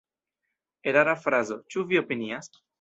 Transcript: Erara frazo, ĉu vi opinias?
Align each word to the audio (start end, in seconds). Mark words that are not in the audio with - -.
Erara 0.93 1.15
frazo, 1.27 1.61
ĉu 1.71 1.87
vi 1.93 2.05
opinias? 2.05 2.55